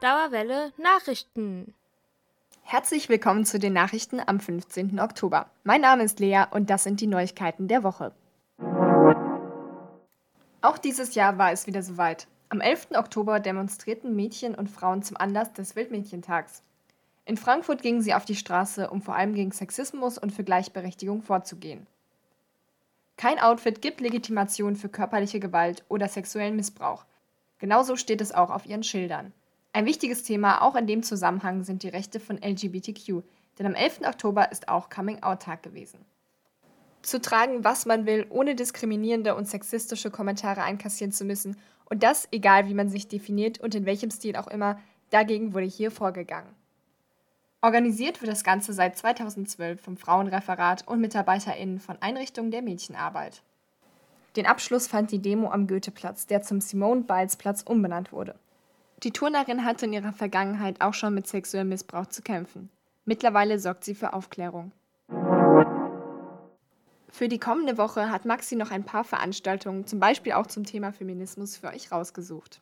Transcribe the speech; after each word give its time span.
Dauerwelle 0.00 0.72
Nachrichten. 0.78 1.74
Herzlich 2.62 3.10
willkommen 3.10 3.44
zu 3.44 3.58
den 3.58 3.74
Nachrichten 3.74 4.18
am 4.24 4.40
15. 4.40 4.98
Oktober. 4.98 5.50
Mein 5.62 5.82
Name 5.82 6.04
ist 6.04 6.20
Lea 6.20 6.44
und 6.52 6.70
das 6.70 6.84
sind 6.84 7.02
die 7.02 7.06
Neuigkeiten 7.06 7.68
der 7.68 7.82
Woche. 7.82 8.14
Auch 10.62 10.78
dieses 10.78 11.14
Jahr 11.14 11.36
war 11.36 11.52
es 11.52 11.66
wieder 11.66 11.82
soweit. 11.82 12.28
Am 12.48 12.62
11. 12.62 12.92
Oktober 12.94 13.40
demonstrierten 13.40 14.16
Mädchen 14.16 14.54
und 14.54 14.70
Frauen 14.70 15.02
zum 15.02 15.18
Anlass 15.18 15.52
des 15.52 15.76
Weltmädchentags. 15.76 16.62
In 17.26 17.36
Frankfurt 17.36 17.82
gingen 17.82 18.00
sie 18.00 18.14
auf 18.14 18.24
die 18.24 18.36
Straße, 18.36 18.88
um 18.88 19.02
vor 19.02 19.16
allem 19.16 19.34
gegen 19.34 19.52
Sexismus 19.52 20.16
und 20.16 20.32
für 20.32 20.44
Gleichberechtigung 20.44 21.20
vorzugehen. 21.20 21.86
Kein 23.18 23.38
Outfit 23.38 23.82
gibt 23.82 24.00
Legitimation 24.00 24.76
für 24.76 24.88
körperliche 24.88 25.40
Gewalt 25.40 25.84
oder 25.90 26.08
sexuellen 26.08 26.56
Missbrauch. 26.56 27.04
Genauso 27.58 27.96
steht 27.96 28.22
es 28.22 28.32
auch 28.32 28.48
auf 28.48 28.64
ihren 28.64 28.82
Schildern. 28.82 29.34
Ein 29.72 29.86
wichtiges 29.86 30.22
Thema 30.24 30.62
auch 30.62 30.74
in 30.74 30.86
dem 30.86 31.02
Zusammenhang 31.02 31.62
sind 31.62 31.82
die 31.82 31.88
Rechte 31.88 32.20
von 32.20 32.38
LGBTQ, 32.42 33.22
denn 33.58 33.66
am 33.66 33.74
11. 33.74 34.00
Oktober 34.06 34.50
ist 34.50 34.68
auch 34.68 34.90
Coming-out-Tag 34.90 35.62
gewesen 35.62 36.04
zu 37.02 37.20
tragen, 37.20 37.64
was 37.64 37.86
man 37.86 38.06
will, 38.06 38.26
ohne 38.30 38.54
diskriminierende 38.54 39.34
und 39.34 39.48
sexistische 39.48 40.10
Kommentare 40.10 40.62
einkassieren 40.62 41.12
zu 41.12 41.24
müssen. 41.24 41.56
Und 41.86 42.02
das, 42.02 42.28
egal 42.30 42.68
wie 42.68 42.74
man 42.74 42.88
sich 42.88 43.08
definiert 43.08 43.60
und 43.60 43.74
in 43.74 43.86
welchem 43.86 44.10
Stil 44.10 44.36
auch 44.36 44.46
immer, 44.46 44.78
dagegen 45.10 45.54
wurde 45.54 45.66
hier 45.66 45.90
vorgegangen. 45.90 46.54
Organisiert 47.62 48.22
wird 48.22 48.30
das 48.30 48.44
Ganze 48.44 48.72
seit 48.72 48.96
2012 48.96 49.80
vom 49.80 49.96
Frauenreferat 49.96 50.86
und 50.88 51.00
MitarbeiterInnen 51.00 51.78
von 51.78 52.00
Einrichtungen 52.00 52.50
der 52.50 52.62
Mädchenarbeit. 52.62 53.42
Den 54.36 54.46
Abschluss 54.46 54.86
fand 54.86 55.10
die 55.10 55.18
Demo 55.18 55.50
am 55.50 55.66
Goetheplatz, 55.66 56.26
der 56.26 56.42
zum 56.42 56.60
Simone 56.60 57.02
Biles 57.02 57.36
Platz 57.36 57.62
umbenannt 57.62 58.12
wurde. 58.12 58.36
Die 59.02 59.12
Turnerin 59.12 59.64
hatte 59.64 59.86
in 59.86 59.94
ihrer 59.94 60.12
Vergangenheit 60.12 60.80
auch 60.80 60.94
schon 60.94 61.14
mit 61.14 61.26
sexuellem 61.26 61.70
Missbrauch 61.70 62.06
zu 62.06 62.22
kämpfen. 62.22 62.70
Mittlerweile 63.06 63.58
sorgt 63.58 63.84
sie 63.84 63.94
für 63.94 64.12
Aufklärung. 64.12 64.72
Für 67.08 67.28
die 67.28 67.38
kommende 67.38 67.78
Woche 67.78 68.10
hat 68.10 68.24
Maxi 68.24 68.56
noch 68.56 68.70
ein 68.70 68.84
paar 68.84 69.04
Veranstaltungen, 69.04 69.86
zum 69.86 70.00
Beispiel 70.00 70.32
auch 70.32 70.46
zum 70.46 70.64
Thema 70.64 70.92
Feminismus, 70.92 71.56
für 71.56 71.68
euch 71.68 71.90
rausgesucht. 71.90 72.60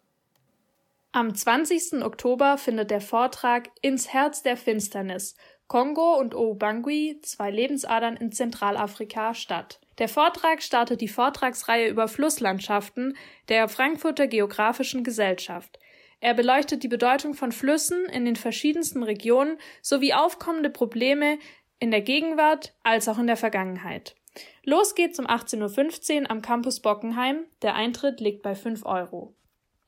Am 1.12 1.34
20. 1.34 2.05
Oktober 2.05 2.56
findet 2.56 2.91
der 2.91 3.00
Vortrag 3.00 3.70
Ins 3.83 4.09
Herz 4.09 4.42
der 4.42 4.56
Finsternis 4.56 5.34
Kongo 5.66 6.19
und 6.19 6.34
Obangui, 6.34 7.20
zwei 7.22 7.50
Lebensadern 7.50 8.16
in 8.16 8.33
Zentralafrika, 8.33 9.34
statt. 9.34 9.81
Der 9.98 10.09
Vortrag 10.09 10.62
startet 10.62 11.00
die 11.00 11.09
Vortragsreihe 11.09 11.89
über 11.89 12.09
Flusslandschaften 12.09 13.16
der 13.48 13.69
Frankfurter 13.69 14.28
Geographischen 14.28 15.05
Gesellschaft. 15.05 15.78
Er 16.20 16.34
beleuchtet 16.34 16.83
die 16.83 16.88
Bedeutung 16.88 17.34
von 17.34 17.52
Flüssen 17.52 18.06
in 18.06 18.24
den 18.24 18.36
verschiedensten 18.36 19.02
Regionen 19.02 19.58
sowie 19.83 20.14
aufkommende 20.14 20.70
Probleme 20.70 21.38
in 21.78 21.91
der 21.91 22.02
Gegenwart 22.02 22.75
als 22.83 23.08
auch 23.08 23.19
in 23.19 23.28
der 23.28 23.36
Vergangenheit. 23.36 24.16
Los 24.64 24.94
geht's 24.94 25.19
um 25.19 25.27
18.15 25.27 26.22
Uhr 26.22 26.30
am 26.30 26.42
Campus 26.42 26.80
Bockenheim. 26.80 27.44
Der 27.62 27.75
Eintritt 27.75 28.20
liegt 28.20 28.42
bei 28.42 28.55
5 28.55 28.84
Euro. 28.84 29.34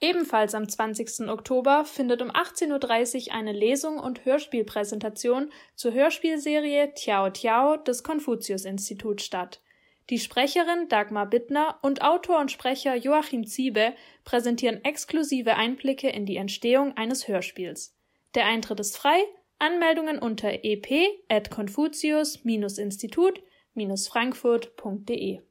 Ebenfalls 0.01 0.55
am 0.55 0.67
20. 0.67 1.29
Oktober 1.29 1.85
findet 1.85 2.23
um 2.23 2.31
18.30 2.31 3.29
Uhr 3.29 3.35
eine 3.35 3.53
Lesung 3.53 3.99
und 3.99 4.25
Hörspielpräsentation 4.25 5.53
zur 5.75 5.93
Hörspielserie 5.93 6.95
Tiao 6.95 7.29
Tiao 7.29 7.77
des 7.77 8.03
Konfuzius-Instituts 8.03 9.25
statt. 9.25 9.61
Die 10.11 10.19
Sprecherin 10.19 10.89
Dagmar 10.89 11.27
Bittner 11.27 11.79
und 11.83 12.03
Autor 12.03 12.41
und 12.41 12.51
Sprecher 12.51 12.97
Joachim 12.97 13.47
Ziebe 13.47 13.95
präsentieren 14.25 14.85
exklusive 14.85 15.55
Einblicke 15.55 16.11
in 16.11 16.27
die 16.27 16.37
Entstehung 16.37 16.97
eines 16.97 17.29
Hörspiels. 17.29 17.97
Der 18.35 18.47
Eintritt 18.47 18.81
ist 18.81 18.99
frei, 18.99 19.23
Anmeldungen 19.61 20.19
unter 20.19 20.65
ep.confucius-institut 20.65 23.41
frankfurt.de. 24.11 25.43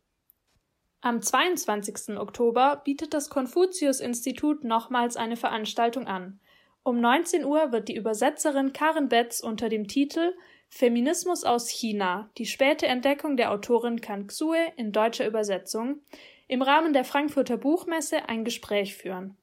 Am 1.02 1.22
22. 1.22 2.18
Oktober 2.18 2.82
bietet 2.84 3.14
das 3.14 3.30
Konfuzius-Institut 3.30 4.66
nochmals 4.66 5.16
eine 5.16 5.38
Veranstaltung 5.38 6.06
an. 6.06 6.42
Um 6.84 7.00
19 7.00 7.46
Uhr 7.46 7.72
wird 7.72 7.88
die 7.88 7.96
Übersetzerin 7.96 8.74
Karen 8.74 9.08
Betz 9.08 9.40
unter 9.40 9.70
dem 9.70 9.88
Titel 9.88 10.34
Feminismus 10.70 11.44
aus 11.44 11.68
China, 11.68 12.30
die 12.38 12.46
späte 12.46 12.86
Entdeckung 12.88 13.36
der 13.38 13.52
Autorin 13.52 14.02
Kan 14.02 14.28
Xue 14.28 14.72
in 14.78 14.92
deutscher 14.92 15.26
Übersetzung 15.28 16.02
im 16.48 16.62
Rahmen 16.62 16.94
der 16.94 17.04
Frankfurter 17.04 17.58
Buchmesse 17.58 18.30
ein 18.30 18.46
Gespräch 18.46 18.96
führen. 18.96 19.36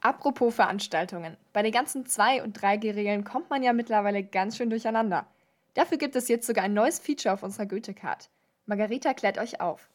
Apropos 0.00 0.54
Veranstaltungen. 0.54 1.36
Bei 1.52 1.62
den 1.62 1.72
ganzen 1.72 2.04
2- 2.04 2.42
und 2.42 2.58
3G-Regeln 2.58 3.24
kommt 3.24 3.50
man 3.50 3.62
ja 3.62 3.72
mittlerweile 3.72 4.24
ganz 4.24 4.56
schön 4.56 4.70
durcheinander. 4.70 5.26
Dafür 5.74 5.98
gibt 5.98 6.16
es 6.16 6.28
jetzt 6.28 6.46
sogar 6.46 6.64
ein 6.64 6.74
neues 6.74 6.98
Feature 6.98 7.34
auf 7.34 7.42
unserer 7.42 7.66
Goethe-Card. 7.66 8.30
Margarita 8.68 9.14
klärt 9.14 9.38
euch 9.38 9.62
auf. 9.62 9.88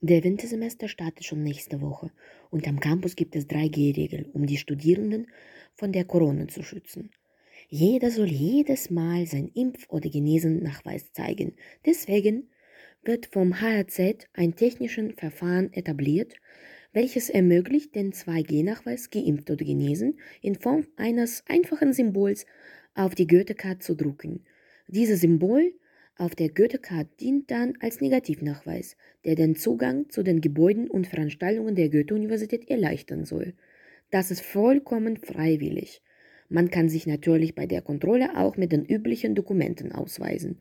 Der 0.00 0.22
Wintersemester 0.22 0.86
startet 0.86 1.24
schon 1.24 1.42
nächste 1.42 1.80
Woche 1.80 2.12
und 2.50 2.68
am 2.68 2.78
Campus 2.78 3.16
gibt 3.16 3.34
es 3.34 3.48
3G-Regeln, 3.48 4.26
um 4.26 4.46
die 4.46 4.56
Studierenden 4.56 5.26
von 5.74 5.90
der 5.90 6.04
Corona 6.04 6.46
zu 6.46 6.62
schützen. 6.62 7.10
Jeder 7.68 8.12
soll 8.12 8.28
jedes 8.28 8.88
Mal 8.88 9.26
seinen 9.26 9.48
Impf- 9.48 9.88
oder 9.88 10.08
Genesennachweis 10.08 11.12
zeigen. 11.12 11.56
Deswegen 11.84 12.50
wird 13.02 13.26
vom 13.26 13.60
HRZ 13.60 14.28
ein 14.32 14.54
technisches 14.54 15.12
Verfahren 15.16 15.72
etabliert, 15.72 16.36
welches 16.92 17.30
ermöglicht, 17.30 17.96
den 17.96 18.12
2G-Nachweis 18.12 19.10
geimpft 19.10 19.50
oder 19.50 19.64
genesen 19.64 20.20
in 20.40 20.54
Form 20.54 20.86
eines 20.96 21.42
einfachen 21.48 21.92
Symbols 21.92 22.46
auf 22.94 23.16
die 23.16 23.26
Goethe-Card 23.26 23.82
zu 23.82 23.96
drucken. 23.96 24.44
Dieses 24.86 25.20
Symbol 25.20 25.74
auf 26.20 26.34
der 26.34 26.50
Goethe-Card 26.50 27.08
dient 27.18 27.50
dann 27.50 27.74
als 27.80 28.00
Negativnachweis, 28.00 28.96
der 29.24 29.34
den 29.34 29.56
Zugang 29.56 30.10
zu 30.10 30.22
den 30.22 30.40
Gebäuden 30.40 30.88
und 30.88 31.06
Veranstaltungen 31.06 31.74
der 31.74 31.88
Goethe-Universität 31.88 32.68
erleichtern 32.68 33.24
soll. 33.24 33.54
Das 34.10 34.30
ist 34.30 34.42
vollkommen 34.42 35.16
freiwillig. 35.16 36.02
Man 36.50 36.70
kann 36.70 36.88
sich 36.88 37.06
natürlich 37.06 37.54
bei 37.54 37.66
der 37.66 37.80
Kontrolle 37.80 38.36
auch 38.36 38.56
mit 38.56 38.72
den 38.72 38.84
üblichen 38.84 39.34
Dokumenten 39.34 39.92
ausweisen. 39.92 40.58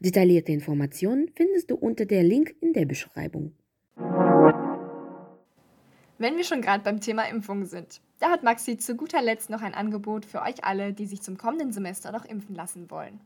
Detaillierte 0.00 0.52
Informationen 0.52 1.30
findest 1.34 1.70
du 1.70 1.74
unter 1.74 2.06
der 2.06 2.22
Link 2.22 2.54
in 2.60 2.72
der 2.72 2.86
Beschreibung. 2.86 3.52
Wenn 6.16 6.36
wir 6.36 6.44
schon 6.44 6.62
gerade 6.62 6.84
beim 6.84 7.00
Thema 7.00 7.24
Impfung 7.28 7.66
sind, 7.66 8.00
da 8.20 8.30
hat 8.30 8.44
Maxi 8.44 8.78
zu 8.78 8.96
guter 8.96 9.20
Letzt 9.20 9.50
noch 9.50 9.60
ein 9.60 9.74
Angebot 9.74 10.24
für 10.24 10.40
euch 10.40 10.64
alle, 10.64 10.94
die 10.94 11.06
sich 11.06 11.20
zum 11.20 11.36
kommenden 11.36 11.72
Semester 11.72 12.12
noch 12.12 12.24
impfen 12.24 12.54
lassen 12.54 12.90
wollen. 12.90 13.20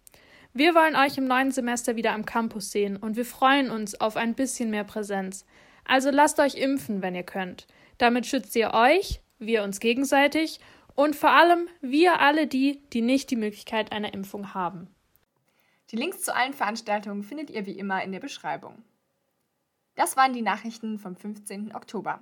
Wir 0.54 0.74
wollen 0.76 0.96
euch 0.96 1.18
im 1.18 1.28
neuen 1.28 1.52
Semester 1.52 1.96
wieder 1.96 2.14
am 2.14 2.26
Campus 2.26 2.72
sehen 2.72 2.98
und 2.98 3.16
wir 3.16 3.26
freuen 3.26 3.70
uns 3.70 4.00
auf 4.02 4.18
ein 4.18 4.34
bisschen 4.34 4.70
mehr 4.70 4.84
Präsenz. 4.84 5.46
Also 5.86 6.10
lasst 6.10 6.40
euch 6.40 6.56
impfen, 6.56 7.02
wenn 7.02 7.16
ihr 7.16 7.24
könnt. 7.24 7.68
Damit 7.98 8.26
schützt 8.26 8.56
ihr 8.56 8.74
euch, 8.74 9.22
wir 9.40 9.64
uns 9.64 9.80
gegenseitig 9.80 10.60
und 10.96 11.16
vor 11.16 11.32
allem 11.32 11.68
wir 11.82 12.22
alle 12.22 12.48
die, 12.48 12.82
die 12.92 13.02
nicht 13.02 13.30
die 13.30 13.36
Möglichkeit 13.36 13.92
einer 13.92 14.14
Impfung 14.14 14.54
haben. 14.54 14.88
Die 15.92 15.96
Links 15.96 16.22
zu 16.22 16.36
allen 16.36 16.54
Veranstaltungen 16.54 17.24
findet 17.24 17.50
ihr 17.50 17.66
wie 17.66 17.78
immer 17.78 18.04
in 18.04 18.12
der 18.12 18.20
Beschreibung. 18.20 18.84
Das 19.96 20.18
waren 20.18 20.34
die 20.34 20.42
Nachrichten 20.42 21.00
vom 21.00 21.16
15. 21.16 21.74
Oktober. 21.74 22.22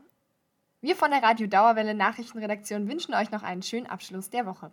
Wir 0.81 0.95
von 0.95 1.11
der 1.11 1.23
Radio 1.23 1.47
Dauerwelle 1.47 1.95
Nachrichtenredaktion 1.95 2.87
wünschen 2.87 3.15
euch 3.15 3.31
noch 3.31 3.43
einen 3.43 3.63
schönen 3.63 3.87
Abschluss 3.87 4.29
der 4.29 4.45
Woche. 4.45 4.71